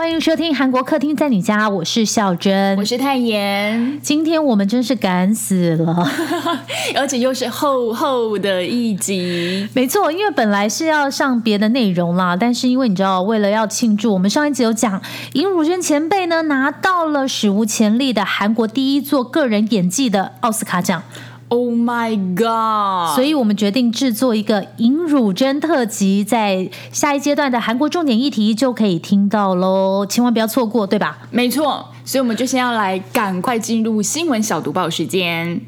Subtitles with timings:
[0.00, 4.00] 欢迎收听韩国客厅在你家，我是孝珍，我是泰妍。
[4.00, 6.08] 今天我们真是赶死了，
[6.96, 9.68] 而且又是厚厚的一集。
[9.74, 15.02] 没错，因为本来是要上别的内容啦，但是因为你知道，为了要庆祝，我们上一集有讲
[15.34, 21.02] 尹汝贞前辈呢拿到了史无前例的韩国第一座个人演技的奥斯卡奖。
[21.52, 23.16] Oh my god！
[23.16, 31.18] 所以我们决定制作一个尹汝贞特辑，在下一阶段的韩国重点议题就可以听到喽，千万不要错过，对吧？
[31.32, 35.60] 没错，所以我们就先要来赶快进入新闻小读报时间。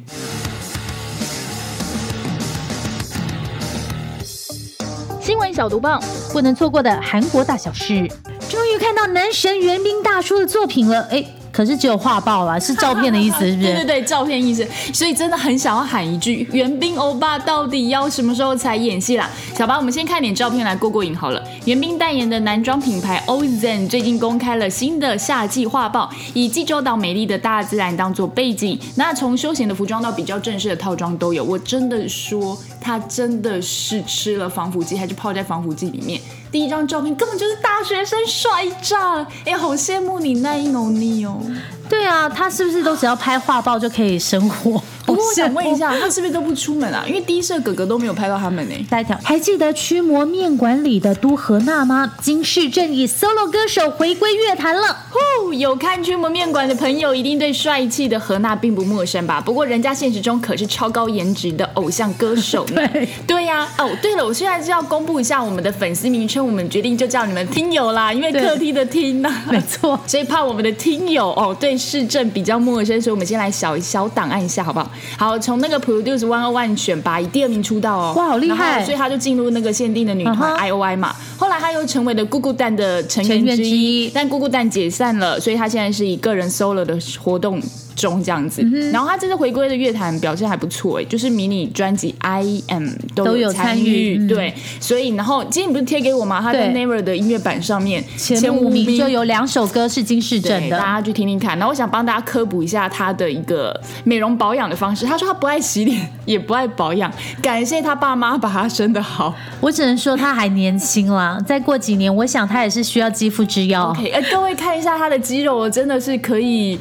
[5.21, 6.01] 新闻小读报，
[6.33, 8.07] 不能错过的韩国大小事，
[8.49, 11.42] 终于看到男神元彬大叔的作品了，哎。
[11.53, 13.69] 可是只有画报啦，是 照片的意思，是不是？
[13.69, 14.67] 对对对，照片意思。
[14.93, 19.29] 所以真的很想要喊一句：袁冰欧巴到底要什么时候才演戏啦？
[19.57, 21.43] 小白，我们先看点照片来过过瘾好了。
[21.67, 31.45] 袁冰代言的男装品牌 Ozen 最近公开了新的夏季画报，以济州岛美丽的大自然当做背景，那从休闲的服装到比较正式的套装都有。
[31.45, 36.19] 我真的说，他真的是吃了防腐剂，还是泡在防腐剂里面？
[36.53, 41.41] 第一张照片根本就是大学生帅炸，哎，好羡慕你那一努力哦。
[41.89, 44.83] 对啊，他是不是都只要拍画报就可以生活？
[45.13, 47.05] 不过我想问一下，他是不是都不出门啊？
[47.07, 48.75] 因为第一社哥哥都没有拍到他们呢。
[48.91, 52.15] 下一条，还记得驱魔面馆里的都和娜吗？
[52.21, 54.97] 金世正以 solo 歌手回归乐坛了。
[55.11, 59.41] 呼，有看驱魔面馆的朋友一定对帅气的何娜并不陌生吧？
[59.41, 62.83] 不过人家现实中可是超高颜值的偶像歌手呢。
[62.93, 63.69] 对对呀。
[63.79, 69.43] 哦，对了，我现在就要公布一下我们的粉丝名称，我们决定就叫你们听友啦，因为客厅的听呐。
[69.49, 74.91] 没错， 所以怕我们的听友哦对市政比较陌生，所以我们先来小小档案一下，好不好？
[75.19, 78.85] 好，从那个 Produce One One 选拔以第二名出道哦，哇，好厉害！
[78.85, 81.15] 所以他就进入那个限定的女团 I O I 嘛。
[81.37, 87.61] 后来他又成为了姑姑蛋的成员之一，但姑姑蛋解散了，所以他现在是以个人 solo 的活动。
[87.95, 96.41] 中这样子，然后他这次回归的乐坛表现还不错哎，就是迷你专辑 I M 都有参与，对，所以然后今天你不是贴给我吗？
[96.41, 101.59] 他在 Never 的音乐版上面前五名就有两首歌是金世正的，大家去听听看。
[101.59, 105.07] 然后我想帮大家科普一下他的一个美容保养的方式。
[105.07, 109.35] 他说他不爱洗脸，也不爱保养，感谢他爸妈把他生的好。
[109.61, 113.91] 我只能说他还年轻啦，再过几年，我想他也是需要肌肤之药。
[113.91, 116.79] OK，各位看一下他的肌肉，真的是可以。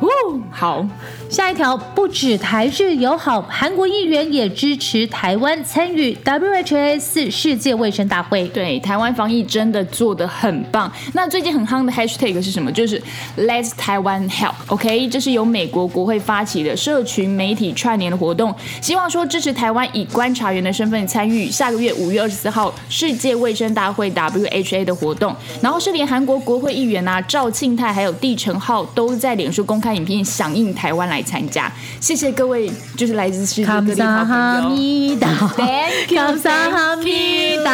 [0.00, 0.86] 哦，好，
[1.30, 8.48] 下一条不止台日友好，韩国议员也支持台湾参与 WHS 世界卫生大会。
[8.48, 10.90] 对，台湾防疫真的做得很棒。
[11.12, 12.72] 那最近很夯的 Hashtag 是什么？
[12.72, 13.00] 就是
[13.36, 14.54] Let's Taiwan Help。
[14.66, 25.32] OK，这是由美国国会发起的社群媒体串联的活动，希望说支持台湾以观察员的身份参与下个月五月二十四号世界卫生大会 WHA 的活动。
[25.62, 29.94] 然后是连韩国国会议员啊赵庆泰还有地成浩都在脸书公开。
[29.94, 35.16] 影片响应台湾来参加，谢谢各位，就是来自世界各地好朋友。
[35.56, 37.64] Thank you, thank you.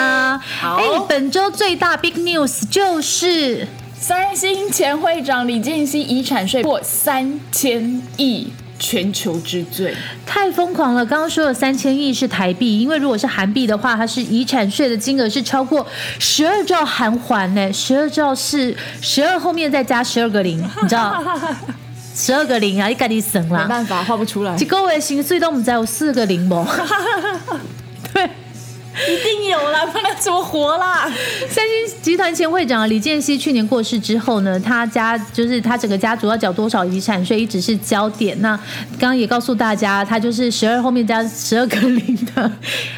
[0.61, 3.67] 好，本周最大 big news 就是
[3.99, 8.53] 三星前会长李健熙遗产税破三千亿。
[8.79, 9.97] 全球之最，
[10.27, 11.03] 太疯狂了！
[11.07, 15.87] 刚刚说的三千亿是台币，因为如果是韩币的话，它是遗产税的金额是超过
[16.19, 17.73] 十二兆韩环呢。
[17.73, 21.25] 十二兆是十二后面再加十二个零，你知道？
[22.17, 23.65] 十二个零啊，你赶紧省啦！
[23.65, 24.57] 没办法，画不出来。
[24.57, 26.67] 一个月薪水都唔知有四个零冇？
[28.15, 28.31] 对。
[29.07, 31.07] 一定有啦，不然怎么活啦？
[31.49, 38.41] 三星集团前会长李健熙去年过世之后呢，他家就是他整个家族要缴多少遗产税一直是焦点。
[38.41, 38.57] 那
[38.93, 42.51] 刚刚也告诉大家，他就是十二后面加十二个零的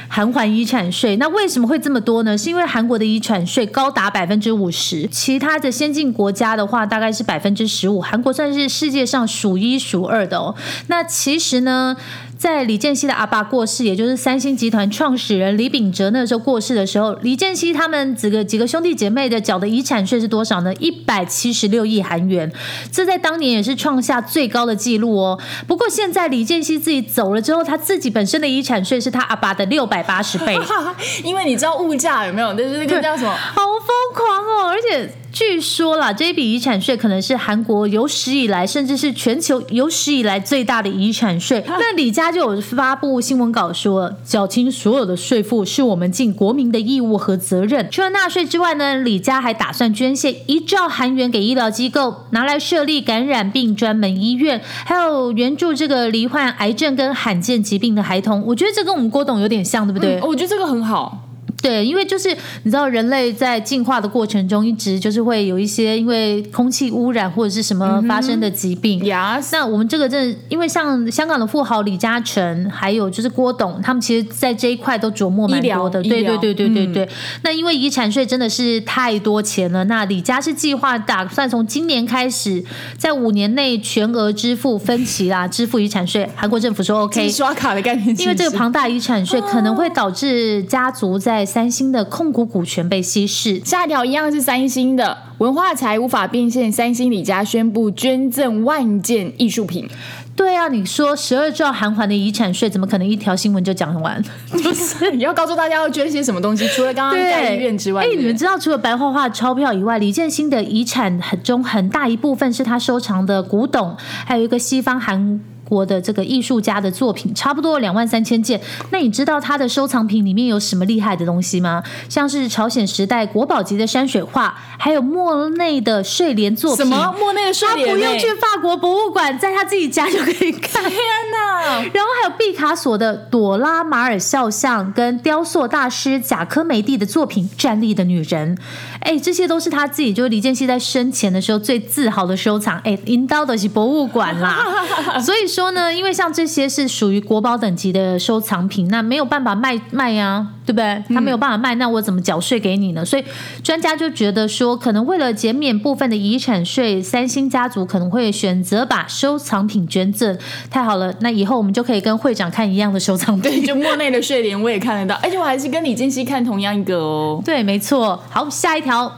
[0.07, 1.17] 韩环遗产税。
[1.17, 2.39] 那为什么会这么多呢？
[2.39, 10.55] 是因为韩国的遗产税高达百分之五十，其他的先进国家的话大概是百分之十五，韩国算是世界上数一数二的哦。
[10.87, 11.97] 那其实呢？
[12.39, 20.73] 在李健熙的阿爸过世，也就是三星集团创始人李秉哲那时候过世的时候，李健熙他们几个几个兄弟姐妹的缴的遗产税是多少呢？
[20.75, 22.51] 一百七十六亿韩元，
[22.93, 25.37] 这在当年也是创下最高的纪录哦。
[25.67, 30.57] 不过现在李健熙自己走了之后，他自己本身的遗产税是他阿爸的六百八十倍，
[31.25, 32.55] 因为你知道物价有没有？
[32.55, 33.33] 就是那个叫什么？
[33.35, 34.69] 好疯狂哦！
[34.69, 41.63] 而且据说啦，这一笔遗产税可能是韩国有史以来，甚至是全球有史以来最大的遗产税。
[41.67, 47.89] 那李家就有发布新闻稿说，缴清所有的税负是我们尽国民的义务和责任。
[47.91, 58.43] 除了纳税之外呢，李家还打算捐献一兆韩元给医疗机构，拿来设立感染病专门医院，还有援助这个罹患癌症跟罕见疾病的孩童。
[58.47, 60.21] 我觉得这跟我们郭董有点像，对不对？
[60.23, 61.28] 我觉得这个很好。
[61.69, 62.31] 对，因为就是
[62.63, 69.05] 你知道，人类在进化的过程中，一直就是会有一些因为空气污染或者是什么发生的疾病。
[69.05, 76.03] 呀，那我们这个真的，因为像香港的富豪李嘉诚，还有就是郭董，他们其实在这一块都琢磨蛮多的。
[76.03, 77.07] 对对对对对对。
[77.43, 82.65] 那因为遗产税真的是太多钱了，那李家是计划打算从今年开始，
[82.97, 86.27] 在五年内全额支付分期啦， 支付遗产税。
[86.35, 88.09] 韩国政府说 OK，刷卡的概念。
[88.19, 99.89] 因为这个庞大遗产税可能会导致家族在三星的控股股权被稀释，下一条一样是三星的文化财无法变现，三星李家宣布捐赠万件艺术品。
[100.37, 104.23] 对啊，你说十二兆韩环的遗产税，怎么可能一条新闻就讲完？
[104.53, 106.65] 不是，你要告诉大家要捐些什么东西？
[106.69, 115.41] 除了刚刚在医院之外，哎，你们知道除了白花花钞票以外，李建新的遗产很中很大一部分是他收藏的古董，还有一个西方韩。
[115.69, 118.61] 国的这个艺术家的作品差不多两万三千件，
[118.91, 121.83] 那你知道他的收藏品里面有什么厉害的东西吗？
[122.09, 126.85] 像是朝鲜时代国宝级的山水画，还有莫内的睡莲作品。
[126.85, 127.89] 什么莫内的睡莲？
[127.89, 130.83] 他不用去法国博物馆，在他自己家就可以看。
[130.83, 130.93] 天
[131.33, 131.83] 哪！
[131.93, 138.57] 然后还有毕卡索的朵拉马尔肖像，跟雕塑大师贾科梅蒂的作品《站立的女人》。
[139.01, 142.79] 哎，这些都是他自己，就是李健熙在生前的时候最自豪的收藏。
[142.81, 144.59] 哎，引导的是博物馆啦，
[145.21, 151.15] 所以说呢，因为像这些是属于国宝等级的收藏品，那没有办法卖卖呀，对不对？
[151.15, 153.05] 他没有办法卖，那我怎么缴税给你呢？
[153.05, 153.25] 所以
[153.63, 160.37] 专家就觉得说，可能为了减免部分的遗产税，三星家族可能会选择把收藏品捐赠。
[160.69, 167.41] 太好了，那以后我们就可以跟会长看一样的收藏品，就莫内的睡莲我也看得到，而且我还是跟李健熙看同样一个哦。
[167.45, 168.21] 对，没错。
[168.29, 168.89] 好，下一。
[168.89, 169.13] 条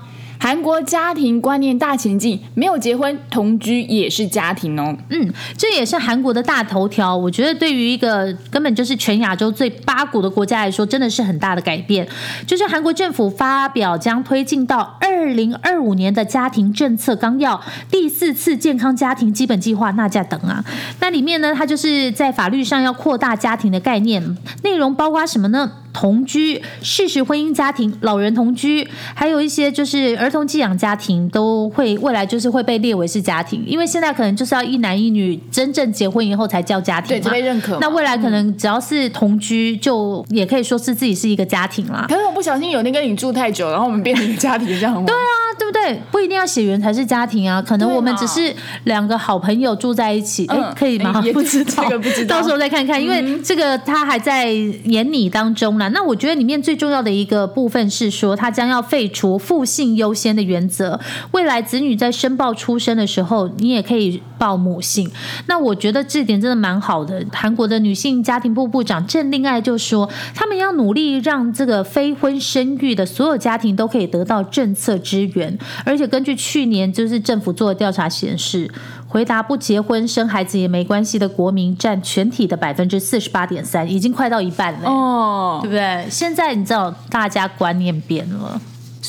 [0.50, 4.96] 韩国家庭观念大前进，没有结婚同居也是家庭哦。
[5.08, 7.16] 嗯，这也是韩国的大头条。
[7.16, 12.04] 我觉得对于一个根本就是全亚洲最八股的国家来说，真的是很大的改变。
[12.48, 20.64] 就是韩国政府发表将推进到二零二五年的家庭政策纲要第四次健康家庭基本计划，那家等啊。
[20.98, 25.70] 那里面呢，它就是在法律上要扩大家庭的概念，内容包括什么呢？
[25.92, 37.78] 同居、事实婚姻家庭、老人同居，还有一些就是儿童寄养家庭，都会未来就是会被列为是家庭，因为现在可能就是要一男一女真正结婚以后才叫家庭，对，才被认可。
[37.80, 42.06] 那未来可能只要是同居，就也可以说是自己是一个家庭啦。
[42.08, 45.18] 可是我不小心有那跟你住太久，然后我们变成一个家庭，这样很对啊，
[45.58, 46.00] 对不对？
[46.12, 48.54] 不一定要血缘才是家庭啊，可能我们只是
[48.84, 51.20] 两个好朋友住在一起，哎，可以吗？
[51.32, 55.79] 不知道，这个不知道，到时候再看看，因为这个他还在演你当中。
[55.88, 61.00] 那我觉得里面最重要的一个部分是说，他将要废除父姓优先的原则。
[61.32, 65.10] 未来子女在申报出生的时候，你也可以报母姓。
[65.46, 67.24] 那我觉得这点真的蛮好的。
[67.32, 75.58] 韩国的女性家庭部部长郑令爱就说，他们要努力让这个非婚生育的所有家庭都可以得到政策支援。
[75.84, 78.70] 而且根据去年就是政府做的调查显示。
[79.10, 86.06] 回答不结婚生孩子也没关系的国民占全体的百分之四十八点三，已经快到一半了，哦，对不对？
[86.08, 88.60] 现在你知道大家观念变了。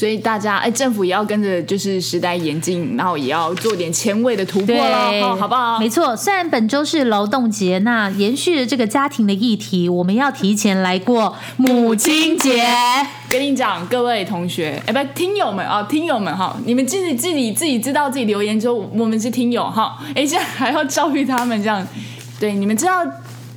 [0.02, 5.78] 所以大家哎，政府也要跟着就是时代演进，然后也要做点前卫的突破了，好不好？
[5.78, 12.66] 没错，虽然本周是劳动节，那延续了这个家庭的议题，我们要提前来过母亲节。
[13.30, 21.88] 跟你讲，各位同学，哎，不，听友们啊，听友们哈，你们自己自己自己知道自己留言之后，我们是听友哈，哎，现在还要教育他们这样，
[22.40, 23.06] 对，你们知道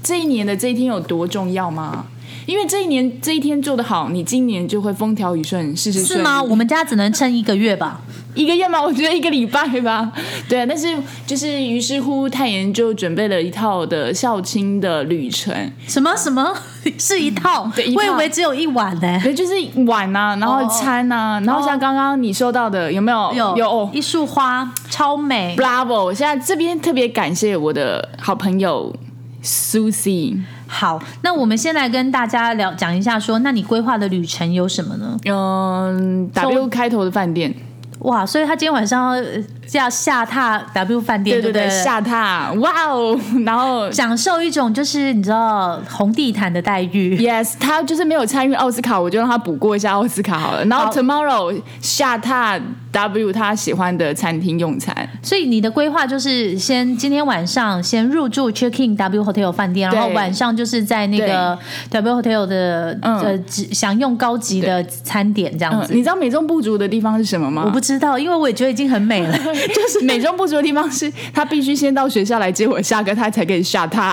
[0.02, 2.04] 这一年的这一天有多重要吗？
[2.46, 6.18] 因为这一年这一天做得好，你今年就会风调雨顺，事事顺。
[6.18, 6.42] 是吗？
[6.42, 8.00] 我们家只能撑一个月吧？
[8.34, 8.80] 一个月吗？
[8.82, 10.12] 我觉得一个礼拜吧。
[10.48, 10.88] 对，但是
[11.26, 15.54] 就是于是乎，泰妍就准备了一套的孝亲的旅程。
[15.86, 16.52] 什么什么
[16.98, 17.70] 是一套？
[17.96, 19.20] 我以为只有一晚呢。
[19.22, 19.54] 对，就是
[19.86, 23.32] 碗呐，然后餐呐，然后像刚刚你收到的，有没有？
[23.34, 25.56] 有有一束花，超美。
[25.56, 26.12] Bravo！
[26.12, 28.94] 现在这边特别感谢我的好朋友
[29.42, 30.38] Susie。
[30.74, 35.16] 好，那我们先来跟大家聊讲一下，说那你规划的旅程有什么呢？
[35.24, 37.54] 嗯，W 开头的饭店。
[38.00, 39.22] 哇，所以他今天晚上要
[39.66, 47.16] 叫下榻 W 饭店，对不对对，下榻，哇哦， 然后享受一种就是你知道红地毯的待遇。
[47.18, 50.64] Yes，他就是没有参与奥斯卡，我就让他补过一下奥斯卡好了。
[50.66, 52.60] 然后 tomorrow 下榻
[52.92, 61.58] W 他喜欢的餐厅用餐，所以你的规划就是先今天晚上先入住 Check In W Hotel 饭店，然后晚上就是在那个
[61.90, 65.94] W Hotel 的嗯呃只享用高级的餐点这样嗯，子。
[65.94, 67.62] 你知道美中不足的地方是什么吗？
[67.66, 69.36] 我不知道，因为我也觉得已经很美了。
[69.54, 74.12] 就是美中不足的地方是他必须先到学校来接我下课，他才可以下他。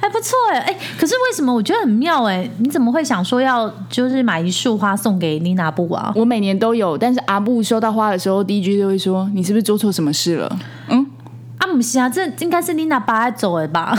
[0.00, 2.48] 还 不错哎哎，可是为什么我觉得很妙哎？
[2.58, 6.12] 你怎么会想说要就是买一束花送给妮娜布啊？
[6.16, 11.06] 我每年都有，但是阿布收到花的时候，第一句就会说：“你是不是做错什么事了？”嗯，
[11.58, 13.96] 啊，不是啊，这应该是妮娜爸走的吧？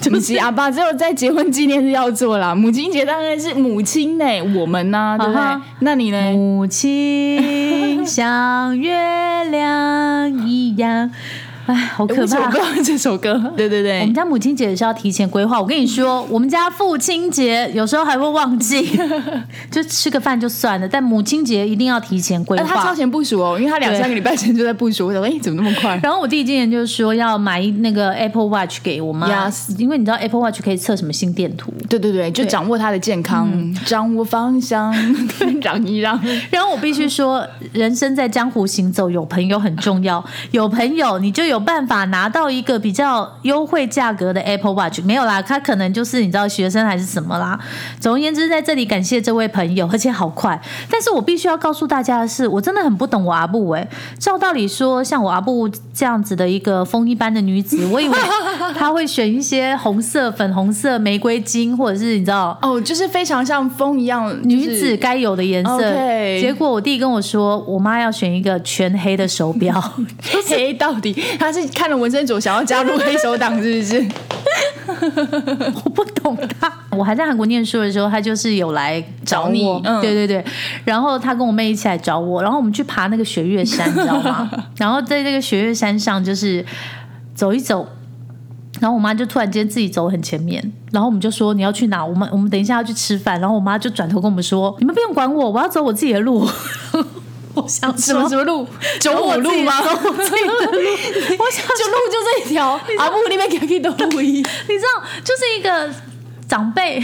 [0.08, 4.24] 不起阿爸只有在结婚纪念日要做啦， 母亲节当然是母亲呢，
[4.56, 5.42] 我们呢，对不对？
[5.80, 6.32] 那你呢？
[6.32, 11.10] 母亲像月亮一样，
[11.70, 12.58] 哎，好可怕我不知。
[12.58, 15.60] 道这首歌， 对对对我们，家母亲节也是要提前规划。
[15.60, 18.98] 我跟你说，我们家父亲节有时候还会忘记，
[19.70, 22.94] 就吃个饭就算了，但母亲节一定要提前规划他超。
[23.00, 25.06] 前部署哦，因为他两三个礼拜前就在部署。
[25.06, 25.98] 我想说， 哎，怎么那么快？
[26.02, 31.72] 然后我弟今年就说要买一那个 Apple Watch 给我妈 Yes 因为你知道 Apple Watch 可以测什么心电图。
[31.88, 33.48] 对对对，就掌握他的健康，
[33.86, 34.92] 掌握方向，
[35.62, 36.20] 让一让。
[36.50, 40.22] 然后我必须说，人生在江湖行走，有朋友很重要。
[40.50, 45.00] 有朋友，你就有办法拿到一个比较优惠价格的 Apple Watch。
[45.04, 47.58] 没有啦，他可能就是你知道学生还是什么啦。
[48.00, 50.60] 总而言之，在这里感谢这位朋友，而且好快。
[50.90, 53.88] 但是我必须要告诉大家的是，我真的很不懂我阿布哎、
[54.18, 58.18] 照道理说，像我阿布这样子的一个风一般的女子， 我以为
[58.74, 62.58] 她会选一些红色、粉红色、玫瑰金，或者是你知道。
[62.62, 65.76] 哦，就是非常像风一样，女就是子该有的颜色。
[65.76, 69.80] OK 结果我弟跟我说，我妈要选一个全黑的手表。
[70.50, 74.08] 黑到底，他是看了纹身组想要加入黑手党，是不是？
[75.84, 76.70] 我不懂他。
[76.90, 79.64] 我还在韩国念书的时候，他就是有来找找你
[80.02, 80.44] 对对对。
[80.84, 84.50] 然后他跟我妹一起来找我，然后我们去爬那个雪月山，你知道吗？
[84.76, 86.64] 然后在这个雪月山上，就是
[87.34, 87.86] 走一走。
[88.80, 92.02] 然后我妈就突然间自己走很前面，然后我们就说你要去哪？
[92.04, 93.38] 我们我们等一下要去吃饭。
[93.38, 96.48] 然后我妈就转头跟我们说：“你们不用管我，我要走我自己的路。”
[97.54, 98.66] 我想什么什么路？
[99.00, 99.82] 九五路吗？
[99.82, 100.80] 走我自己的路。
[101.38, 105.90] 我想就路就这一条，阿布那边给给的路一你知道，就是一个
[106.50, 107.00] 长辈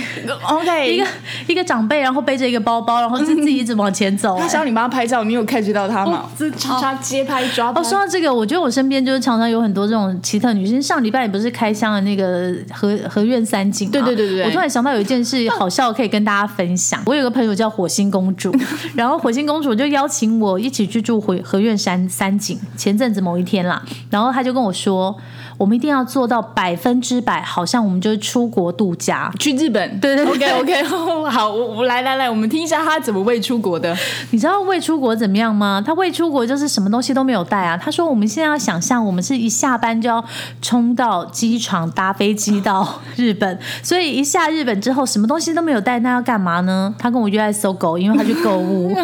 [0.50, 1.06] ，，OK， 一个
[1.46, 6.24] 一个长辈，然后背着一个包包，然后就自己一直往前走、哎他想你帮他拍照，你有 catch 到他吗？
[6.36, 10.82] 这他街拍抓拍哦，说到这个，我觉得我身边就是常常有很多这种奇特女生。
[10.82, 13.92] 上礼拜也不是开箱了那个和和苑三景吗？
[13.92, 17.00] 对对对对对我突然想到有一件事好笑，可以跟大家分享。
[17.06, 18.52] 我有个朋友叫火星公主，
[18.96, 22.58] 然后火星公主就邀请我一起去住和和苑山三景。
[22.76, 25.16] 前阵子某一天啦，然后他就跟我说，
[25.56, 29.32] 我们一定要做到百分之百，好像我们就是出国度假。
[29.38, 30.82] 去日本，对对对，OK OK，
[31.30, 33.96] 好，我我来来来，我们听一下他怎么未出国的。
[34.30, 35.82] 你知道未出国怎么样吗？
[35.84, 37.76] 他未出国就是什么东西都没有带啊。
[37.76, 40.24] 他说我们现在要想象，我们是一下班就要
[40.60, 46.94] 冲到机场搭飞机到日本， 所以一下日本之后什么东西都没有带，那要干嘛呢？
[46.98, 48.94] 他跟我约在搜狗，因为他去购物，你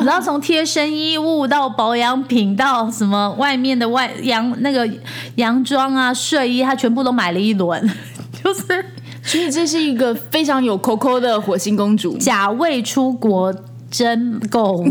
[0.00, 4.88] 知道从贴身衣物到保养品到什么外面的外洋那个
[5.36, 7.82] 洋装啊睡衣，他全部都买了一轮，
[8.44, 8.62] 就是
[9.22, 12.16] 所以这是一个非常有 Coco 的火星公主。
[12.18, 13.52] 假未出国
[13.90, 14.84] 真购物。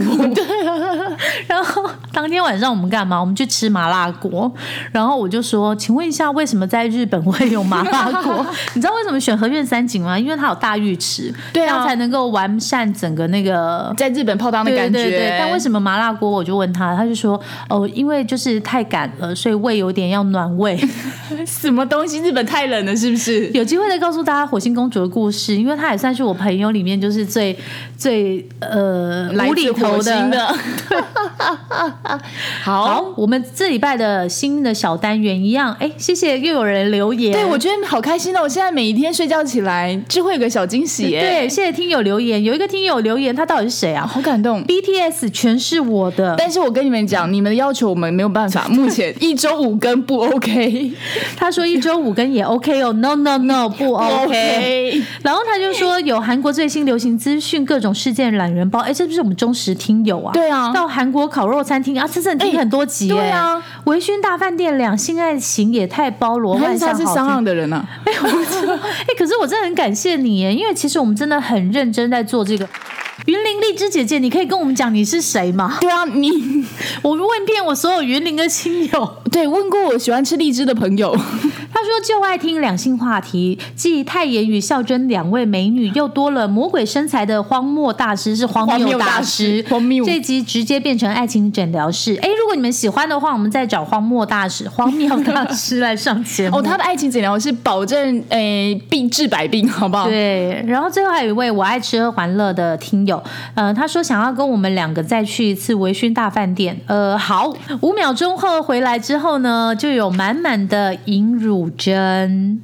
[1.48, 1.84] 然后
[2.14, 3.20] 当天晚上我们干嘛？
[3.20, 4.50] 我们去吃麻辣锅。
[4.92, 8.46] 然后我就说，请问一下，为什么在日本会有麻辣锅？
[8.76, 10.18] 你知道为什么选和苑三景吗？
[10.18, 13.92] 因为它有大浴池，对啊这样才能够完善整个那个。
[13.98, 16.30] 在日本泡汤的感觉，对对，但为什么麻辣锅？
[16.30, 20.80] 我就问他，他就说哦，因为就是太赶了，所以胃有点要暖胃。
[21.48, 22.20] 什么东西？
[22.22, 23.50] 日本太冷了，是不是？
[23.50, 27.58] 有机会再告诉大家火星公主的故事，因为她也算是我朋友里面就是最
[27.98, 30.56] 最呃来无厘头星的。
[32.64, 38.42] 好，好，我们这礼拜的新的小单元一样，哎，谢谢又有人留言，对我觉得好开心哦！
[38.44, 44.64] 我现在每一天睡觉起来就会有个小惊喜耶，对，谢谢听友留言，有一个听友留言，他到底是谁啊 好感动。
[44.66, 50.92] ？BTS 全是我的，但是我跟你们讲，你们的要求我们没有办法， 目前一周五更不 OK，
[51.36, 55.02] 他说一周五更也 OK 哦，No No No 不 OK。
[55.24, 60.32] 然后他就说有韩国最新流行资讯，各种事件懒人包，哎，这不是我们忠实听友啊？
[60.34, 63.16] 对啊到韩国烤肉餐厅啊，这真的听哎很多集欸。
[63.16, 67.86] 对啊，微醺大饭店两性爱情也太包罗万象，是他是商好听岸的人啊？
[68.06, 68.12] 哎、
[69.18, 72.68] 可是我真的很感谢你耶，因为其实我们真的很认真在做这个。
[73.28, 75.78] 云林荔枝姐姐，你可以跟我们讲你是谁吗？
[75.80, 76.66] 对啊，你
[77.02, 81.20] 我问遍我所有云林的亲友，对问过我喜欢吃荔枝的朋友，他
[81.84, 89.64] 说就爱听两性话题，继泰妍与孝珍两位美女，又多了魔鬼身材的荒漠大师，是荒谬大师。
[89.70, 92.18] 荒谬这集直接变成爱情诊疗室。
[92.22, 96.58] 哎，如果你们喜欢的话，我们再找荒漠大师、荒谬大师来上节目。
[96.58, 100.08] 哦，他的爱情诊疗是保证诶病治百病，好不好？
[100.08, 103.22] 对，然后最后还有一位我爱吃喝玩乐的听友，
[103.56, 106.80] 呃，他说想要跟我们两个再去一次微醺大饭店。
[106.88, 112.62] 呃，好，五秒钟后回来之后呢，就有满满的尹汝贞。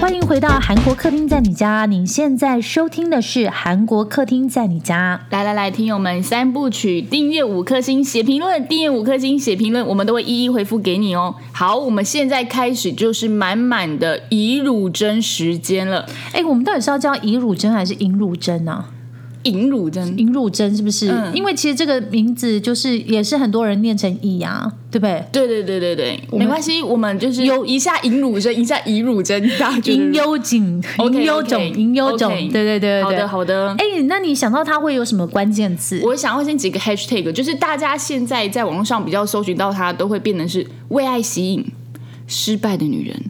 [0.00, 5.26] 欢迎回到韩国客厅在你家，你现在收听的是韩国客厅在你家。
[5.30, 11.36] 来来来，听友们，三部曲订阅五颗星，写评论，订阅五颗星，写评论，我们都会一一回复给你哦。
[11.52, 16.06] 好，我们现在开始就是满满的以乳针时间了。
[16.32, 18.84] 哎，我们到底是要叫尹汝贞还是引乳针呢？
[19.44, 21.08] 尹乳针，尹汝贞是不是？
[21.10, 25.24] 嗯因为其实这个名字就是也是很多人念成乙啊，对不对？
[25.32, 29.42] 对对对对对，没关系，我们就是有一下尹乳针，一下乙乳针，
[29.84, 33.02] 银优景，OK，银优种，OK，银优种，对对对对对。
[33.02, 33.74] 好的好的。
[33.78, 36.00] 哎，那你想到它会有什么关键字？
[36.04, 41.64] 我想要先几个 hashtag，就是大家现在在网络上比较搜寻到它，都会变成是为爱吸引、
[42.26, 43.22] 失败的女人、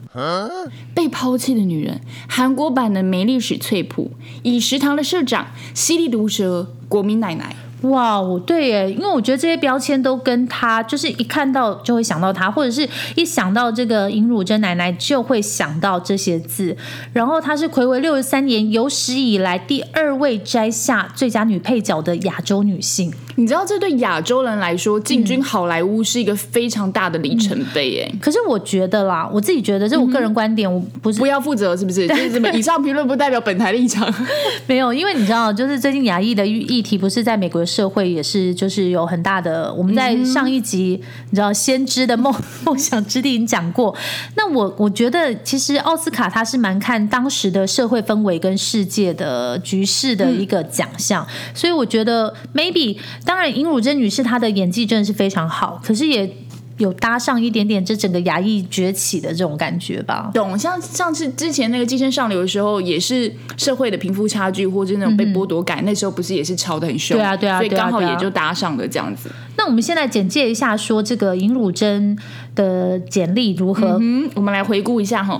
[0.95, 7.57] 被抛弃的女人、韩国版的梅丽史翠普、以食堂的社长、犀利毒舌、国民奶奶。
[7.85, 16.77] 哇哦，对耶，因为我觉得这些标签都跟他，就是一看到就会想到他，或者是一想到这个尹汝贞奶奶就会想到这些字。
[17.13, 23.13] 然后她是暌违六十三年有史以来第二位摘下最佳女配角的亚洲女性。
[23.37, 32.07] 你知道，这对亚洲人来说，进军好莱坞是一个非常大的里程碑，哎、可是我觉得啦，我自己觉得，这是我个人观点，我不是不要负责，是不是？
[32.15, 34.09] 就是以上评论不代表本台立场。
[34.69, 39.73] 没有，因为你知道，就是最近亚裔的议题，不是在美国的社会也是，就是有很大的。
[39.75, 41.01] 我们在上一集，
[41.31, 42.33] 你知道，先知的梦
[42.65, 43.95] 梦想之地已经讲过。
[44.37, 56.31] 那我我觉得，其实奥斯卡它是蛮看当时的社会氛围跟世界的局势的一个奖项，所以我觉得 maybe 当然，尹汝贞女士她的演技真的是非常好，可是也。
[56.79, 67.17] 有搭上一点点这整个亚裔崛起的这种感觉吧，懂，像上次之前那个《寄生上流》的时候，也是社会的贫富差距或者那种被剥夺感，那时候不是也是吵得很凶？
[67.17, 69.31] 对啊对啊所以刚好也就搭上了这样子。
[69.57, 72.19] 那我们现在简介一下，说这个尹汝贞
[72.57, 73.99] 的简历如何？
[74.01, 75.39] 嗯，我们来回顾一下哈。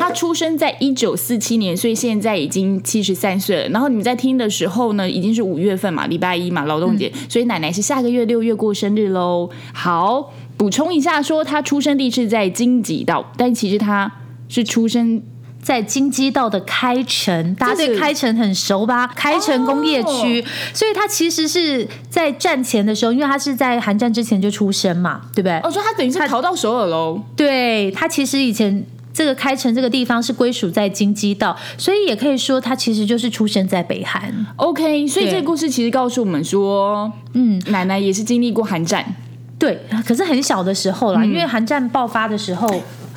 [0.00, 3.68] 他出生在一九四七年，所以现在已经七十三岁了。
[3.68, 9.50] 然后你们在听的时候呢，已经是五月份嘛，礼拜一嘛，劳动节，所以奶奶是下个月六月过生日喽。
[9.74, 14.12] 好，补充一下说，他出生地是在京畿道，但其实他
[14.50, 15.22] 是出生
[15.62, 19.06] 在京畿道的开城，大家对开城很熟吧？
[19.06, 20.44] 开城工业区，
[20.74, 25.58] 所以他其实是在战前的时候，因为他是在韩战之前就出生嘛，对不对？
[25.60, 27.22] 哦，所以他等于是逃到首尔喽。
[27.34, 28.84] 对他其实以前。
[29.10, 34.46] 这个开城这个地方是归属在京畿道，所以也可以说他其实就是出生在北韩。
[34.54, 39.16] OK，所以对这个故事其实告诉我们说，嗯，奶奶也是经历过韩战。
[39.58, 41.14] 对，可是很小的时候嗯。
[41.14, 42.68] 啦，因为韩战爆发的时候，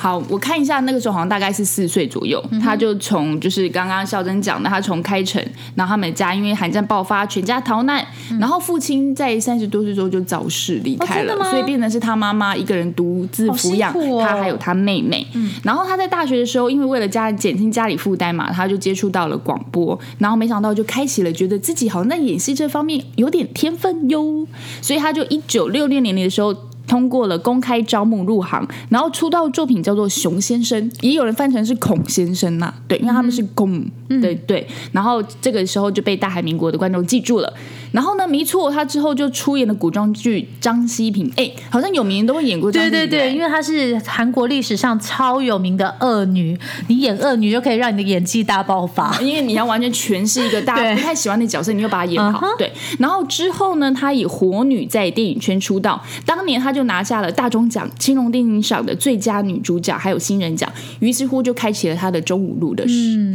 [0.01, 5.39] 好，我看一下那个时候好像大概是四岁左右，他就从就是刚刚孝珍讲的，他从开城，
[5.75, 8.03] 然后他们家因为寒战爆发，全家逃难，
[8.39, 15.23] 然后父亲在三十多岁之后就早逝离开了，所以变成是他妈妈一个人独自抚养他还有他妹妹。
[15.63, 24.47] 然后他在大学的时候，因为为了家减轻家里负担嘛，他就接触到了广播，然后没想到就开启了觉得自己好像在演戏这方面有点天分哟，
[24.81, 26.70] 所以他就一九六六年的时候。
[26.87, 34.67] 通过了公开招募入行，然后出道作品叫做《熊先生》，也有人翻成是孔先生呐、对，因为他们是公，对对。
[34.91, 37.53] 然后这个时候就被大韩民国的观众记住了。
[37.91, 42.99] 然后呢，迷错，他之后就出演了古装剧《张希平》，哎，好像有名人都会演过张希平。
[42.99, 49.17] 对对对，因为她是韩国历史上超有名的恶女，你演恶女就可以让你的演技大爆发。
[49.21, 52.47] 因为你要完全诠释一个大家不太喜欢的角色，你又把它演好。
[52.57, 62.85] 对，然后之后呢，她以火女在电影圈出道，当年她就拿下了大钟奖、青龙电影赏的最佳女主角，还有新人奖，于是乎就开启了她的中五路的、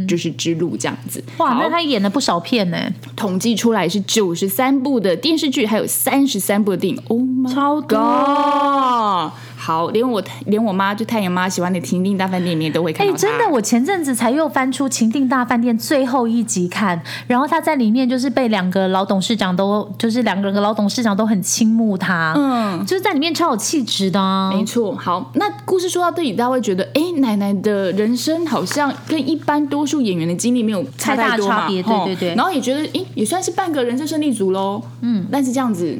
[0.07, 1.23] 就是之路这样子。
[1.37, 2.77] 哇，好那她演了不少片呢，
[3.15, 7.01] 统计出来是九十三部的电视剧，还有三十三部的电影。
[7.07, 7.97] Oh my 超多。
[7.97, 9.31] god！
[9.67, 13.19] 好，连我连我妈就太阳妈喜欢的《情定大饭店》里面都会看哎、到她。
[13.19, 22.85] 真的，我前阵子才又翻出《情定大饭店》最后一集看，然后他在里面就是被两个老董事长都，就是两个老董事长都很倾慕他，嗯。
[22.85, 24.49] 就是在里面超有气质的、啊。
[24.53, 34.81] 没错，好，那故事说到这里，大家会觉得，哎，奶奶的人生好像跟一般多数演员的经历没有差太大差别对吼对对然后也觉得，哎，也算是半个人生胜利组喽。
[35.01, 35.99] 嗯，但是这样子，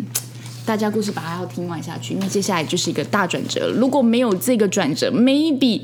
[0.68, 3.72] 大家故事把它要听完下去，那接下来就是一个大转折。
[3.74, 5.84] 如果没有这个转折，maybe。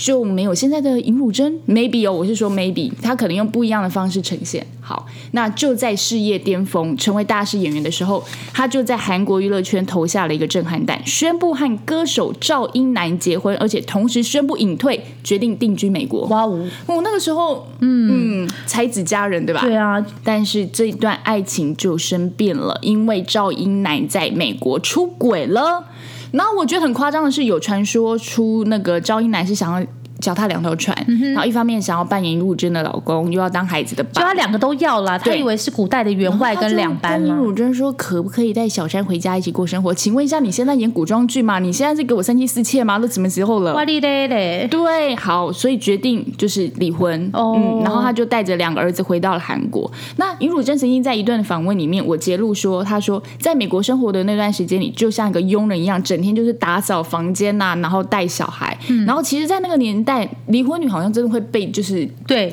[0.00, 4.66] 就没有现在的尹汝贞，maybe 哦，我是说 maybe，他可能用不一样的方式呈现。
[4.80, 16.22] 好，那就在事业巅峰、成为大师演员的时候，他就在韩国娱乐圈投下了一个震撼弹，宣布和歌手赵英男结婚，而且同时宣布隐退，决定定居美国。
[16.28, 19.60] 哇哦，哦，那个时候，嗯嗯，才子佳人对吧？
[19.60, 25.84] 对啊，但是这一段爱情就生变了，因为赵英男在美国出轨了。
[26.32, 29.86] 然后我觉得很夸张的是，有传说出那个赵英男是想要
[30.20, 30.96] 脚踏两条船，
[31.34, 34.10] 然后一方面想要扮演陆贞的老公，又要当孩子的爸。
[34.12, 39.92] 就他两个都要啦，他以为是古代的员外跟两班尹汝贞说，可不可以带小山回家一起过生活？
[39.94, 41.58] 请问一下，你现在演古装剧吗？
[41.58, 42.98] 你现在是给我三妻四妾吗？
[42.98, 43.74] 都什么时候了？
[43.74, 47.30] 哇哩嘞嘞，对，好，所以决定就是离婚。
[47.32, 49.90] 哦嗯，然后他就带着两个儿子回到了韩国。
[50.16, 58.76] 那尹汝贞曾经在一段访问里面，我揭露说，他说在美国生活的那段时间里，就像一个佣人一样，整天就是打扫房间呐、然后带小孩。
[59.06, 60.09] 然后其实，在那个年代，
[60.46, 62.52] 离婚女好像真的会被就是，对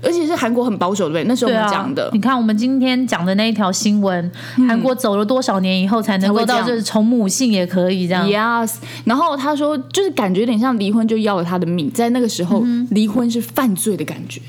[0.00, 1.24] 而且是韩国很保守，对？
[1.24, 2.08] 那时候我们讲的。
[2.12, 4.30] 你看我们今天讲的那一条新闻，
[4.68, 14.40] 韩国走了多少年以后才能够到就是从母姓也可以这样？Yes，然后他说，就是感觉有点像离婚就要了他的命，在那个时候，离婚是犯罪的感觉。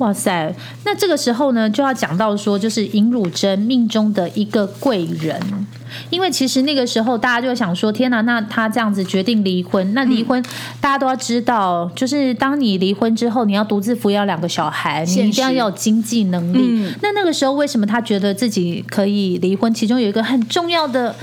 [0.00, 5.38] 哇塞，那这个时候呢，就要讲到说，就是尹汝贞命中的一个贵人，
[6.08, 10.42] 因为其实那个时候大家就会想说，天哪，那他这样子决定离婚，那离婚、
[10.80, 16.90] 大家都要知道，就是当你离婚之后，你要独自抚养两个小孩，你一定要有经济能力。
[17.02, 19.72] 那那个时候为什么他觉得自己可以离婚？
[19.74, 21.14] 其中有一个很重要的。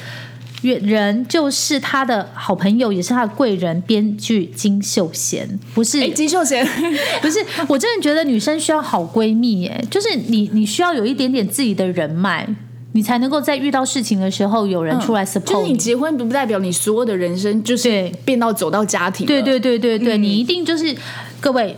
[0.61, 6.65] 人就是他的好朋友，也是他的贵人，编剧金秀贤，不是哎，金秀贤，
[7.21, 12.47] 不是，我真的觉得女生需要好闺蜜，耶，就是你你需要有一点点自己的人脉，
[12.93, 19.27] 你才能够在遇到事情的时候有人出来就是 support 就是你结婚不代表你所有的人生就是变到走到家庭了。
[19.27, 20.95] 对对对对对，你一定就是
[21.39, 21.77] 各位。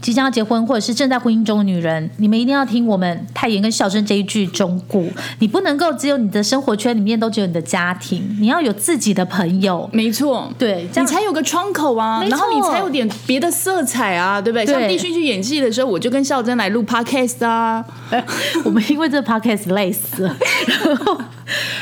[0.00, 5.02] 即将要结婚或者是正在婚姻中的女人，你们一定要听我们泰妍跟孝珍这一句忠告：
[5.38, 9.88] 你不能够只有你的生活圈里面都只有你的家庭，你要有自己的朋友。
[9.92, 10.50] 没错。
[10.58, 14.64] 对，这样你才有个窗口啊，然后你才有点别的色彩啊，对不对？
[14.64, 17.84] 对像弟勋去演戏的时候，我就跟孝珍来录 podcast 啊。
[18.64, 20.36] 我们因为这 podcast 累死了。
[20.66, 21.20] 然后，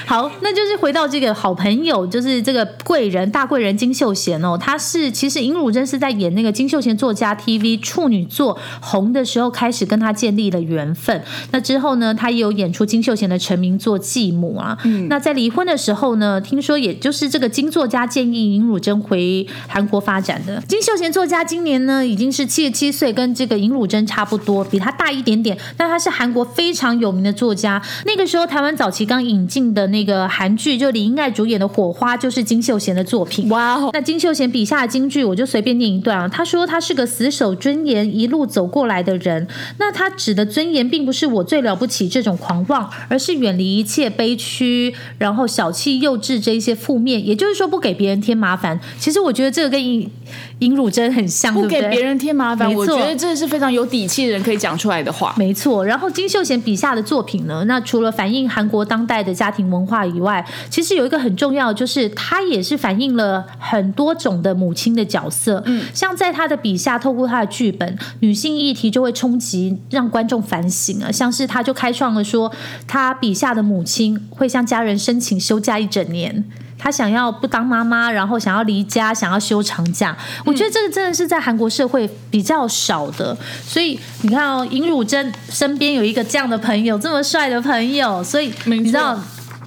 [0.06, 11.22] 好，那就是回到这个好朋友，就是这个贵人大贵人金秀贤哦，他是其实尹汝贞是在演那个金秀贤作家 TV 处女作红的时候开始跟他建立了缘分。
[11.52, 14.76] 那之后呢，他也有演出金秀贤的成名作《继母》啊。
[14.84, 20.62] 嗯那在离婚的时候呢，听说也就是这个金作家建议尹汝贞回韩国发展的。
[20.68, 25.56] 金秀贤作家今年呢已经是七十七岁，跟这个尹汝贞差不多，比他大一点点。
[25.76, 27.80] 但他是韩国非常有名的作家。
[28.04, 33.48] 那个时候台湾早期刚引进的那个韩剧，就李英爱主演的《火花》，就是金秀贤的作品。
[33.48, 36.28] 哇哦，那金秀贤笔下的京剧，我就随便念一段啊。
[36.28, 39.46] 他说他是个死守尊严一路走过来的人。
[39.78, 47.26] 那他指的尊严，并不是我最了不起这种狂妄，而是远离一切悲屈，然后小气幼稚这一些负面。
[47.26, 48.78] 也就是说，不给别人添麻烦。
[48.98, 50.10] 其实我觉得这个跟
[50.60, 55.34] 尹尹汝贞很像，不给别人添麻烦，我觉得这是非常有底气的人可以讲出来的话。
[55.38, 65.62] 没错，然后金秀贤笔下的作品呢，那除了反映韩国当代的家庭文化以外，其实有一个很重要，就是他也是反映了很多种的母亲的角色。
[65.64, 71.10] 嗯，像在他的笔下，透过他的剧本，女性议题就会冲击，让观众反省啊。
[71.10, 72.52] 像是他就开创了说，
[72.86, 76.44] 他笔下的母亲会向家人申请休假一整年。
[76.78, 80.16] 她想要不当妈妈，然后想要离家，想要休长假。
[80.44, 83.36] 我觉得这个真的是在韩国社会比较少的。
[83.62, 89.18] 所以你看哦，尹汝贞身边有一个这样的朋友，这么帅的朋友，所以你知道。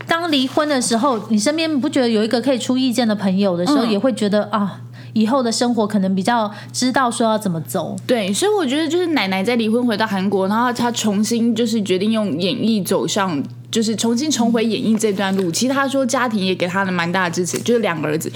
[0.07, 4.81] 当离婚的时候，你身边不觉得有一个可以出意见的朋友的时候，嗯也会觉得啊，
[5.13, 7.95] 以后的生活可能比较知道说要怎么走。
[8.05, 13.41] 对，所以我觉得就是奶奶在离婚回到韩国，然后她重新就是决定用演艺走上，
[13.71, 15.49] 就是重新重回演绎这段路。
[15.49, 18.31] 其实他说家庭也给他了蛮大的支持，就是两个儿子。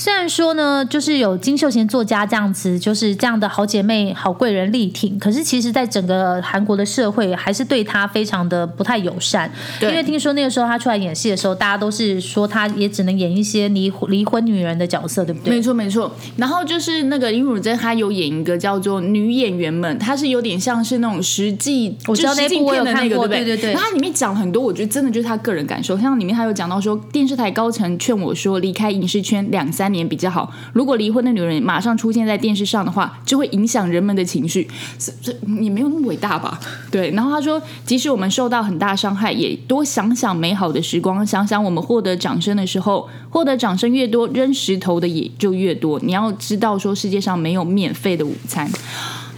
[0.00, 9.52] 虽然说呢，就是有金秀贤作家这样子，就是这样的好姐妹、好贵人力挺，可是其实，在整个韩国的社会，还是对她非常的不太友善。
[9.82, 15.54] 因为听说那个时候她出来演戏的时候，大家都是说她也只能演一些离离婚女人的角色，对不对？
[15.54, 16.10] 没错，没错。
[16.38, 23.74] 然后就是那个尹汝贞，她有演一个叫做《女演员们》，她是有点像是那种实际，我知道那部我有看过，对对对。
[23.74, 30.52] 然后里面讲很多，我觉得真的就是她个人感受，像里面她有讲到说，电视台高层劝我说，离开影视圈两三年比较好。
[30.72, 34.68] 如果离婚的女人马上出现在电视上的话，就会影响人们的情绪。
[34.98, 36.58] 这这也没有那么伟大吧？
[36.90, 37.10] 对。
[37.10, 46.00] 然后他说，即使我们受到很大伤害，也多想想美好的时光，想想我们获得掌声的时候，获得掌声越多，扔石头的也就越多。
[46.00, 48.70] 你要知道，说世界上没有免费的午餐。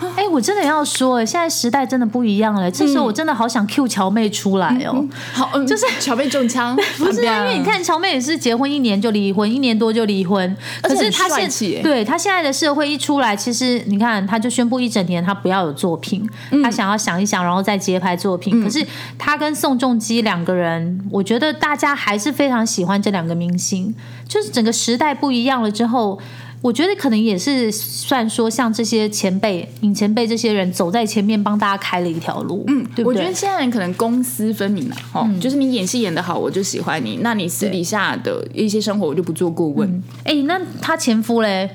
[0.17, 2.71] 哎，我真的要说，现在时代真的不一样了。
[2.71, 5.07] 这时候我真的好想 Q 乔妹出来哦。
[5.33, 10.57] 好，就是乔妹中枪， 不是因为你看乔妹也是结婚一年就离婚，一年多就离婚。
[10.83, 16.29] 可是她现对她现在的社会一出来，其实你看，她就宣布一整年她不要有作品，
[16.63, 18.63] 她想要想一想，然后再接拍作品。
[18.63, 18.85] 可是
[19.19, 23.95] 她跟宋仲基两个人，我觉得大家还是非常喜欢这两个明星。
[24.27, 26.19] 就是整个时代不一样了之后。
[26.63, 32.65] 我觉得可能也是算说，像这些前辈、影前辈这些人走在前面，帮大家开了一条路。
[32.69, 40.03] 嗯，对对我觉得现在人可能公私分明了，哦，就是你演戏演得好，我就喜欢你；那你私底下的一些生活，我就不做过问。
[40.23, 41.69] 哎，那他前夫嘞？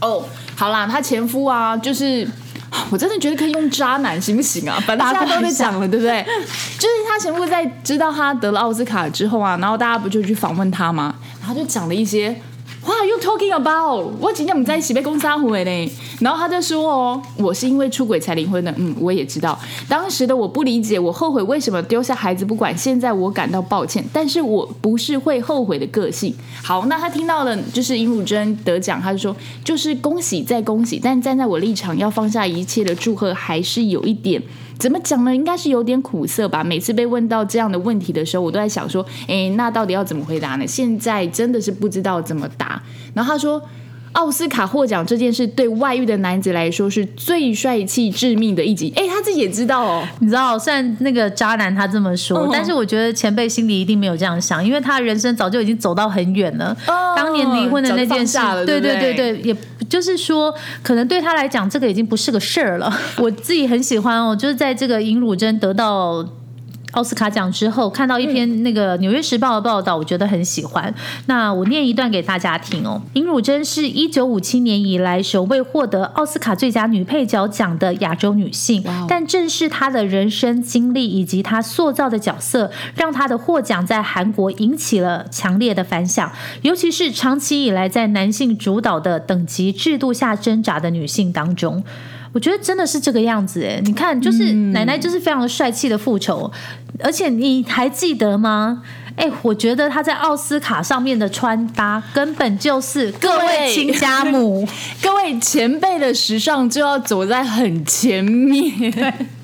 [0.00, 0.24] 哦，
[0.56, 2.28] 好啦，他前夫啊，就是
[2.90, 4.76] 我真的觉得可以用渣男行不行啊？
[4.84, 6.24] 反正大家都在讲了，对不对？
[6.76, 11.14] 就是他前夫在知道他得了奥斯卡之后啊，然后大家不就去访问他吗？
[11.40, 12.36] 然后就讲了一些。
[12.86, 14.12] 哇又 talking about？
[14.20, 15.90] 我今天我们在一起被公杀回呢。
[16.20, 22.76] 然后他就说：“哦，我是因为出轨才离婚的。”嗯，我也知道，当时的我不理解，我后悔为什么丢下孩子不管。
[22.76, 26.34] 现在我感到抱歉，但是我不是会后悔的个性。
[26.62, 34.42] 好，那他听到了就是尹汝贞得奖，他就说：“就是恭喜再恭喜。”但站在我立场，要放下一切的祝贺，还是有一点。
[34.78, 35.34] 怎么讲呢？
[35.34, 36.62] 应该是有点苦涩吧。
[36.62, 40.66] 每次被问到这样的问题的时候，我都在想说，哎，那到底要怎么回答呢？
[40.66, 42.82] 现在真的是不知道怎么答。
[43.14, 43.62] 然后他说，
[44.16, 48.92] 奥斯卡获奖这件事对外遇的男子来说是最帅气致命的一集。
[48.96, 50.02] 哎，他自己也知道哦。
[50.20, 56.74] 你知道，虽然那个渣男他这么说，但是我觉得前辈心里一定没有这样想，因为他人生早就已经走到很远了。
[57.14, 59.56] 当年离婚的那件事，对对对对，也。
[59.88, 60.52] 就是说，
[60.82, 62.92] 可能对他来讲，这个已经不是个事儿了。
[63.18, 66.26] 我自己很喜欢哦，就是在这个尹汝贞得到。
[66.96, 70.92] 奥斯卡奖之后，看到一篇那个《纽约时报》的报道，我觉得很喜欢。
[71.26, 73.02] 那我念一段给大家听哦。
[73.12, 86.32] 尹汝贞是一九五七年以来首位获得奥斯卡最佳女配角奖的亚洲女性，但正是她的人生经历以及她塑造的角色，让她的获奖在韩国引起了强烈的反响。
[86.62, 91.84] 尤其是长期以来在男性主导的等级制度下挣扎的女性当中。
[92.36, 96.52] 我觉得真的是这个样子哎，你看，就是奶奶就是非常的帅气的复仇，
[97.02, 98.82] 而且你还记得吗？
[99.16, 104.68] 哎，我觉得她在奥斯卡上面的穿搭根本就是各位亲家母、
[105.02, 108.70] 各位前辈的时尚就要走在很前面。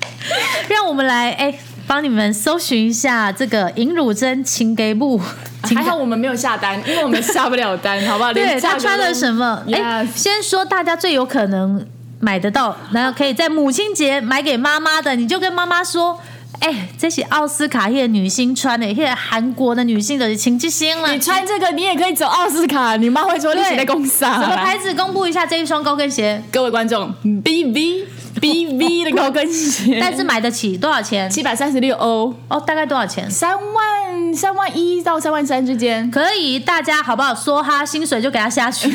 [0.69, 5.19] 让我们来哎，帮你们搜寻一下这个尹汝贞情给布，
[5.75, 8.31] 还好我们没有下单，因为我们下不了单，好不好？
[8.31, 9.63] 对他穿了什么？
[9.73, 11.83] 哎，先说大家最有可能。
[12.23, 16.17] 买得到，然后可以在母亲节买给妈妈的，你就跟妈妈说
[16.61, 21.11] ：“哎，这是奥斯卡的女星穿的，现在韩国的女性的情之星了。
[21.11, 22.95] 你穿这个，你也可以走奥斯卡。
[22.95, 24.41] 你妈会说你写在公司啊？
[24.41, 24.93] 什么牌子？
[24.93, 26.41] 公布一下这一双高跟鞋。
[26.49, 28.07] 各位观众，B V
[28.39, 31.29] B V 的高跟鞋，但是买得起多少钱？
[31.29, 33.29] 七百三十六欧哦，大概多少钱？
[33.29, 36.57] 三万三万一到三万三之间，可以。
[36.57, 37.35] 大家好不好？
[37.35, 38.89] 说哈，薪水就给他下去。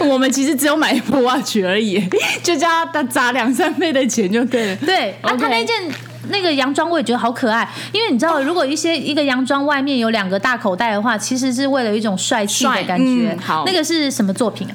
[0.08, 2.02] 我们其实只有买 Apple Watch 而已，
[2.42, 4.76] 就叫他砸两三倍的钱就对了。
[4.76, 5.74] 对，啊，他那件
[6.28, 13.36] 那个洋装我也觉得好可爱，因为你知道，如果一些一个洋装外面有两个大口袋的话，其实是为了一种帅气的感觉。
[13.40, 14.74] 好，那个是什么作品啊？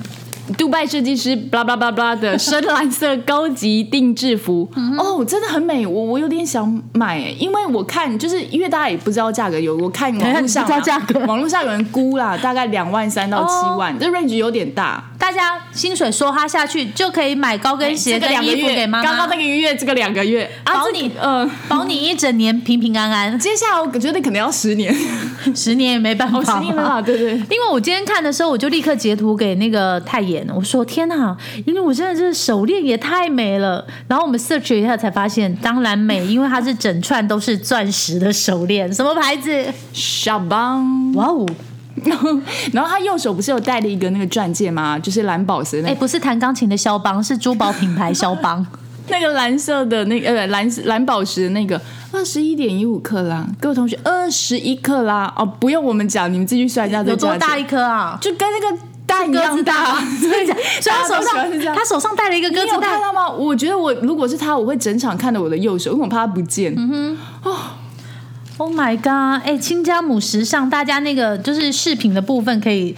[0.57, 15.03] 杜拜设计师，blah blah blah blah 的深蓝色高级定制服，哦，真的很美，我我有点想买，因为我看就是因为大家也不知道价格，有我看网络上价格，网络上有人估啦，大概两万三到七万，这 range 有点大。
[15.17, 19.03] 大家薪水梭哈下去就可以买高跟鞋跟衣服给妈妈。
[19.03, 23.39] 刚刚那个月，这个两个月，保你呃，保你一整年平平安安。
[23.39, 24.93] 接下来我觉得可能要十年，
[25.55, 27.31] 十年也没办法，十年没办法，对对。
[27.31, 33.85] 因为我今天看的时候，我就立刻截图给那个泰妍，我说天哪，因为我真的是手链也太美了。
[34.07, 39.65] 然后我们 search 一下才发现，当然美，因为它是整串都是钻石的手链，什么牌子？
[39.93, 41.13] 小邦。
[41.13, 41.45] 哇哦。
[42.03, 42.29] 然 后
[42.73, 44.99] 然后他右手不是有戴了一个那个钻戒吗？
[44.99, 48.65] 就是蓝宝石的那哎，不是弹钢琴的肖邦，是珠宝品牌肖邦。
[49.07, 51.79] 那个蓝色的那个呃蓝蓝宝石的那个
[52.11, 58.17] 二十一点一五克拉，各位同学二十一克拉哦，不用我们讲，你们自己去算一下这有多大一颗啊？
[58.19, 59.95] 就跟那个蛋一鸽样大。
[60.19, 60.47] 所以
[60.85, 62.91] 他手上他手上戴了一个鸽你有子蛋。
[62.91, 63.29] 看到吗？
[63.29, 66.73] 我觉得我如果是他，我会整场看着我的右手，因为我怕他不见。
[66.77, 67.17] 嗯
[68.57, 69.45] Oh my god！
[69.45, 72.95] 哎，亲家母时尚，大家那个就是饰品的部分可以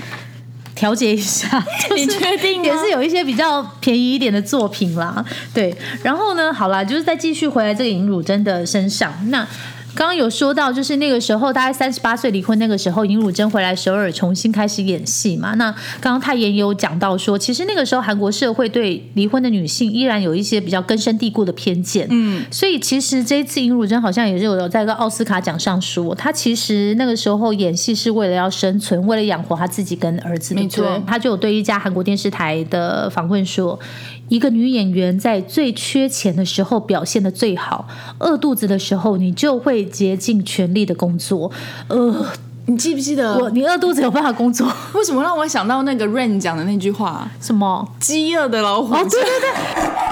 [0.76, 1.50] 调节一下。
[1.90, 5.26] 就是你确定也是有一些比较便宜一点的作品啦。
[5.56, 9.12] 对，然后呢，好啦，就是再继续回来这个尹汝贞的身上。
[9.30, 9.48] 那
[9.96, 15.56] 刚刚有说到，就是那个时候大概三十八岁离婚，那个时候尹汝贞回来首尔重新开始演戏嘛。
[15.56, 22.06] 那刚刚泰妍也有讲到说，其实那个时候韩国社会对离婚的女性依然有一些比较根深蒂固的偏见。
[22.12, 30.54] 嗯，所以其实这一次尹汝贞好像也是有在一个奥斯卡奖上说，她其实那个时候演戏是为了要生存，为了养活她自己跟儿子。
[30.54, 33.80] 没错她就有对一家韩国电视台的访问说。
[34.30, 37.88] 一个女演员在最缺钱的时候表现的最好，
[38.20, 41.52] 饿肚子的时候你就会竭尽全力的工作。
[41.88, 42.26] 呃，
[42.66, 44.68] 你记不记得我你饿肚子有办法工作？
[44.94, 47.30] 为什么让我想到那个 Rain 讲的那句话？
[47.40, 47.88] 什么？
[48.00, 50.08] 饥饿的老虎哦，对对对。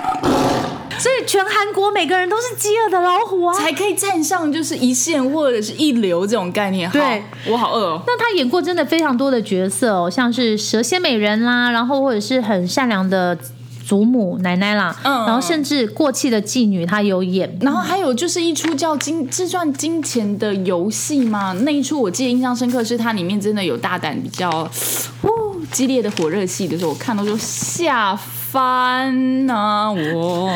[0.98, 3.54] 所以全韩国每个人都是饥饿的老虎啊！
[3.54, 6.90] 才可以站上就是一线或者是一流这种概念。
[6.90, 8.02] 好对，我好饿哦。
[8.08, 13.38] 那他演过真的非常多的角色哦，像是蛇蝎美人啦，然后或者是很善良的
[13.86, 17.56] 祖母奶奶啦，嗯然后甚至过气的妓女她有演。
[17.62, 21.54] 然后还有就是一出叫《金这算金钱的游戏》嘛？
[21.62, 25.32] 那一出我记得印象深刻，是它里面真的有大胆比较，哦
[25.72, 30.50] 激烈的火热戏的时候，我看到就吓翻啊我。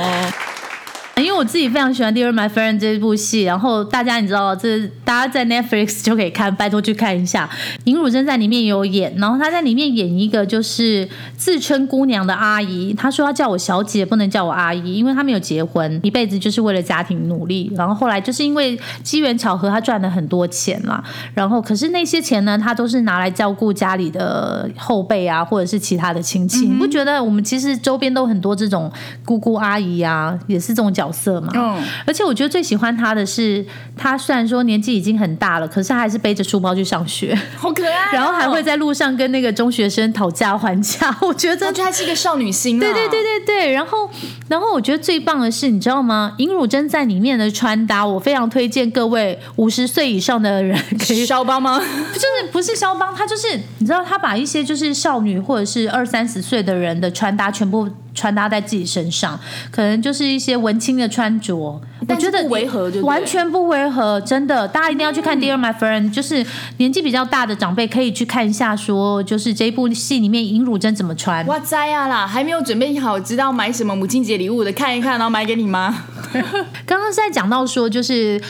[1.19, 7.49] 因为我自己非常喜欢《Dear My Friend》这部戏，然后大家你知道，这大家在 Netflix 就可以看，拜托去看一下。
[7.83, 17.71] 尹汝贞在里面也有演，然后她在里面演一个就是自称姑娘的阿姨，她说她叫我小姐，不能叫我阿姨，因为她没有结婚，一辈子就是为了家庭努力。
[17.75, 21.03] 然后后来就是因为机缘巧合，她赚了很多钱啦。
[21.33, 26.67] 然后可是那些钱呢，她都是拿来照顾家里的后辈啊，或者是其他的亲戚。
[26.67, 28.91] 你不觉得我们其实周边都很多这种
[29.25, 31.51] 姑姑阿姨啊，也是这种角色嘛？
[31.55, 41.15] 嗯，而且我觉得最喜欢他的是，他虽然说年纪已经很大了，可是她还是背着书包去上学，好可爱哦、然后还会在路上跟那个中学生讨价还价。
[41.21, 42.79] 我觉得我觉得她是一个少女心、啊。
[42.79, 44.09] 对对对对对，然后
[44.47, 46.33] 然后我觉得最棒的是，你知道吗？
[46.37, 51.25] 尹汝贞在里面的穿搭，我非常推荐各位五十岁以上的人可以。
[51.25, 51.77] 肖邦吗？
[52.13, 59.39] 就是不是肖邦，她就是你知道，她把一些就是少女或者是二三十岁的人的穿搭全部穿搭在自己身上，
[59.71, 66.45] 可能就是一些文青的穿着，我但觉得不违和完全不违和，真的，大家一定要去看《Dear My Friend》，就是
[66.77, 71.45] 年纪比较大的长辈可以去看一下说就是这一部戏里面尹汝贞怎么穿。
[71.47, 75.89] 哇塞呀啦，还没有准备好知道买什么母亲节礼物的，看一看，然后买给你妈。
[76.85, 78.41] 刚刚是在讲到说，就是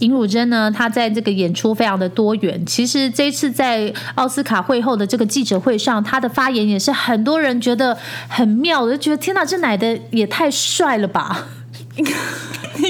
[0.00, 2.64] 尹汝贞呢，她在这个演出非常的多元。
[2.66, 7.96] 其实这一次在奥斯卡会后的这个记者会上，她的发言也是很多人觉得
[8.28, 11.46] 很妙我，就觉得天哪，这奶的也太帅了吧！
[11.96, 12.04] 你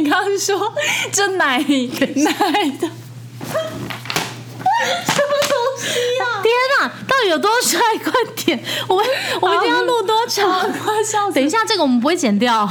[0.08, 0.72] 刚刚说
[1.12, 1.58] 这奶
[2.16, 2.88] 奶的，
[6.44, 7.80] 天哪，到底有多帅？
[8.02, 8.12] 快
[8.44, 9.04] 点，我们
[9.40, 10.60] 我们今天要录多长？
[10.72, 11.34] 快笑死！
[11.34, 12.68] 等一下，这个我们不会剪掉。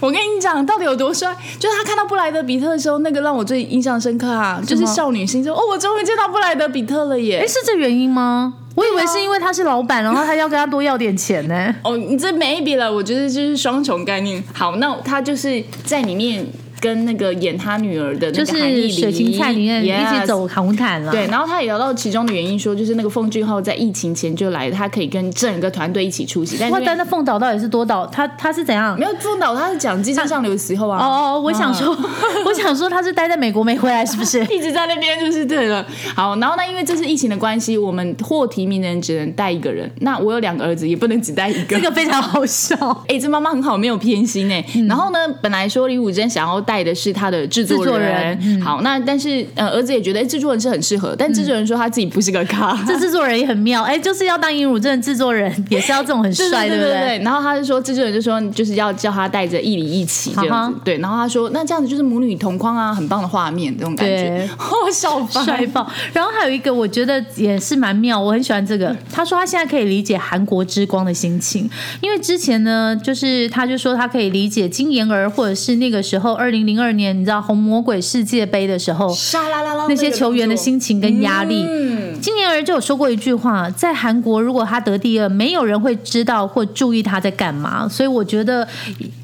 [0.00, 1.34] 我跟你讲，到底有多帅？
[1.58, 7.46] 就是他看到布莱德比特的时候，那个让我最印象深刻啊，就是少女心，说哦，我终于见到布莱德比特了耶哎，！
[7.46, 8.54] 是这原因吗？
[8.74, 11.74] 我以为是因为他是老板，然后他要跟他多要点钱呢。
[11.82, 14.44] 哦，你这 maybe 了，我觉得就是双重概念。
[14.52, 16.46] 好，那他就是在里面
[16.80, 21.10] 跟那个演他女儿的那就个韩艺是水芹菜里面一起走红毯了。
[21.10, 28.06] 对，然后他也聊到其中的原因，说就是那个奉俊昊在疫情前就来，他可以跟整个团队一起出席，但是哇，因为但那凤岛到底是多岛？
[28.06, 28.98] 他他是怎样？
[28.98, 30.98] 没有凤岛，他是讲机车上流的时候啊。
[30.98, 31.96] 哦哦，我想说，
[32.44, 34.40] 我想说他是待在美国没回来，是不是？
[34.52, 35.84] 一直在那边就是对了。
[36.14, 39.90] 好，然后呢，因为这是疫情的关系，我们获提名的人只能带一个人。
[40.00, 41.76] 那我有两个儿子，也不能只带一个。
[41.76, 42.76] 这个非常好笑。
[43.08, 52.76] 哎、这妈妈很好，没有偏心哎、然后呢，本来说李武珍想要带的是他的制作人，作人嗯好，那但是呃，儿子也觉得哎，制作人是很适合，但制作人说他自己不是个咖。
[52.86, 57.18] 这制作人也很妙，哎，就是要当尹汝贞的制作人，也是要这种很帅，不对不对？
[57.24, 60.70] 然后他就说，制作人就说，就是要叫他带着一里一起这样啊哈。
[60.72, 64.48] 子对，然后他说，那这样子就是母女同框啊，很棒的画面，这种感觉对。
[64.58, 65.86] 哦，笑翻帅爆！
[66.12, 68.96] 然后还有一个，我觉得也是蛮妙，我很喜欢这个。
[69.12, 71.68] 他说他现在可以理解韩国之光的心情，
[72.00, 81.64] 因为之前呢，就是他就说他可以理解金妍儿或者是那个时候二零零零二年你知道红魔鬼世界杯的时候，沙啦啦啦那些球员的心情跟压力。
[81.68, 87.86] 嗯，金妍儿就有说过一句话，在韩国如果他得第二，没有人会知道或注意他在干嘛。
[87.88, 88.66] 所以我觉得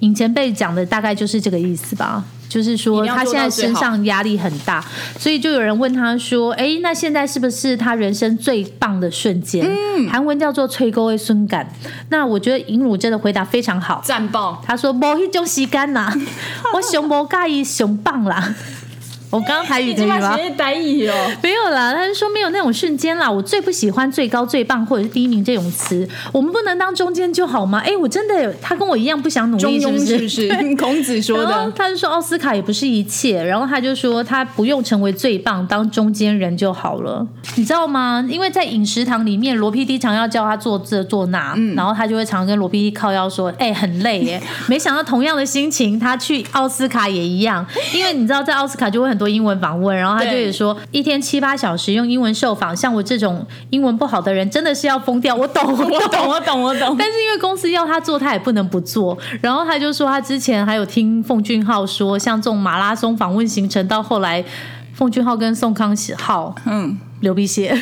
[0.01, 2.23] 尹前辈讲的大概就是这个意思吧。
[2.53, 4.85] 就是说，他现在身上压力很大，
[5.19, 11.67] 所以就有人问他说：“哎，那现在是不是他人生最棒的瞬间？”嗯韩文叫做“吹沟的孙感”。
[12.11, 14.63] 那我觉得尹汝贞的回答非常好，赞爆。
[14.67, 16.13] 他说：“无一种时间啦，
[16.75, 18.55] 我熊无介意熊棒啦。”
[19.33, 20.37] 我刚刚台语可以吗？
[20.37, 21.15] 学台语哦。
[21.43, 23.31] 没有啦，他是说没有那种瞬间啦。
[23.31, 27.81] 我最不喜欢最高、最棒或者是第一名这种词，我们不能当中间就好吗？
[27.85, 30.77] 哎，我真的，他跟我一样不想努力，是不是是不是？
[30.77, 31.73] 孔子说的。
[31.75, 37.27] 他就说奥斯卡也不是一切，然后他就说他不用成为最棒，当中间人就好了，
[37.57, 38.25] 你知道吗？
[38.29, 47.65] 因为在饮食堂里面，罗 PD 常要叫他做这做那，嗯然后他就会常跟罗 PD 靠腰说：“哎、很累耶。”没想到同样的心情，他去奥斯卡也一样，
[47.95, 55.33] 因为你知道在奥斯卡就会很多英文访问，然后他就也说一天七八小时用英文受访，像我这种英文不好的人真的是要疯掉。
[55.37, 55.77] 我懂，我
[56.09, 56.97] 懂，我懂，我懂。
[56.99, 59.17] 但是因为公司要他做，他也不能不做。
[59.41, 64.45] 然后他就说，他之前还有听奉俊昊说，像这种马拉松访问行程，到后来
[64.93, 67.79] 奉俊昊跟宋康昊嗯，流鼻血。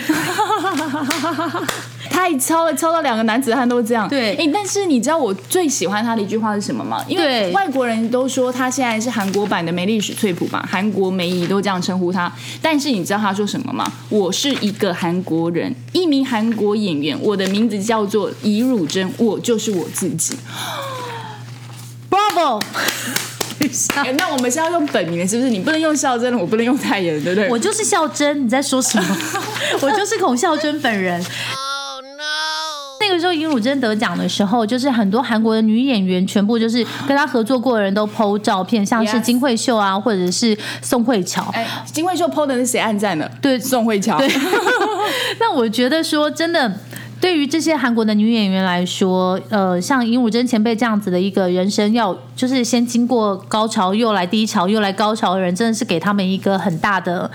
[2.10, 4.08] 太超了，超到两个男子汉都这样。
[4.08, 7.02] 对哎，但是你知道我最喜欢他的一句话是什么吗？
[7.08, 12.30] 因为外国人都说他现在是韩国版的梅丽史翠普嘛，韩国梅姨都这样称呼他。
[12.60, 13.90] 但是你知道他说什么吗？
[14.10, 20.34] 我是一个韩国人，一名韩国演员，我的名字叫做尹汝贞，我就是我自己。
[22.10, 22.60] Bravo！
[23.96, 25.50] 哎那我们是要用本名的，是不是？
[25.50, 27.48] 你不能用孝真，我不能用太妍，对不对？
[27.50, 29.16] 我就是孝真，你在说什么？
[29.82, 31.22] 我就是孔孝真本人。
[33.00, 41.42] 那个时候尹汝贞得奖的时候，就是很多韩国的女演员全部就是跟她合作过的人都 PO 照片，像是金惠秀啊，或者是宋慧乔。
[41.52, 43.30] 哎，金惠秀 PO 的是谁暗赞的？
[43.40, 44.18] 对宋慧乔。
[44.18, 44.28] 对，
[45.40, 46.72] 那我觉得说真的。
[47.20, 57.30] 对于这些韩国的女演员来说，呃，像尹汝贞前辈这样子的一个人生要，就是先经过高潮，又来低潮，又来高潮的人，真的是给他们一个很大的，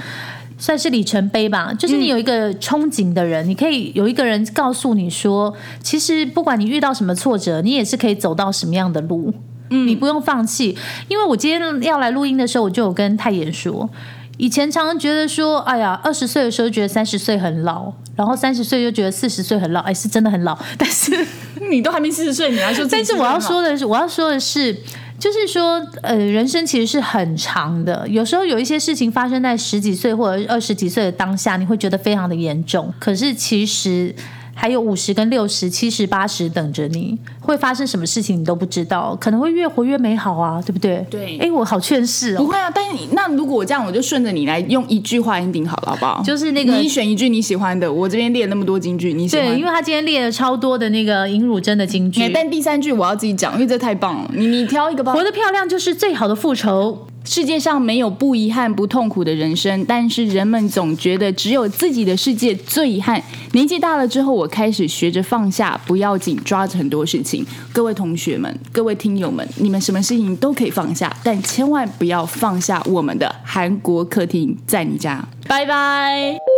[0.57, 1.73] 算是里程碑吧。
[1.73, 9.33] 就是你有一个憧憬的人，你可以有一个人告诉你说，其实不管你遇到什么挫折，你也是可以走到什么样的路。
[9.71, 10.77] 嗯，你不用放弃，
[11.07, 13.89] 因为我今天要来录音的时候，我就有跟泰妍说，
[14.37, 20.55] 以前常常觉得说，哎呀，二十岁的时候觉得三十岁很老，然后三十岁又觉得四十岁很老，哎，是真的很老。
[20.77, 21.11] 但是，
[21.71, 24.77] 你都还没四十岁，你还说但是我要说的是，我要说的是，
[25.25, 34.13] 就是说，呃，人生其实是很长的，有时候有一些事情发生在十几岁或者二十几岁的当下，你会觉得非常的严重，可是其实。
[34.57, 41.05] 还有五十跟六十、七十、八十等着你，会发生什么事情你都不知道，可能会越活越美好啊，对不对？
[41.09, 42.39] 对哎，我好劝世哦。
[42.39, 46.21] 不会啊，但是你那如果我这样，我就顺着你来用一句话 ending 好了，好不好？
[46.23, 49.47] 就是那个你选一句你喜欢的，我这边列那么多金句，你喜欢？
[49.47, 54.31] 对，因为他今天列了超多的那个尹汝贞的金句哎，但第三句我要自己讲，因为这太棒了。
[54.33, 55.13] 你你挑一个吧。
[55.13, 57.07] 活得漂亮就是最好的复仇。
[57.27, 63.19] 世界上没有不遗憾、不痛苦的人生，但是人们总觉得只有自己的世界最遗憾。
[63.53, 67.23] 年纪大了之后，我开始学着放下，不要紧抓着很多事
[67.73, 75.25] 各位同学们，各位听友们，你们什么事情都可以放下，但千万不要放下我们的韩国客厅在你家。
[75.47, 76.54] 拜拜。